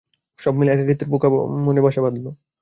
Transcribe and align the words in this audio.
সবমিলে 0.39 0.71
একাকিত্বের 0.73 1.09
পোকা 1.11 1.27
মনে 1.65 1.81
বাসা 1.85 2.01
বাঁধল। 2.03 2.25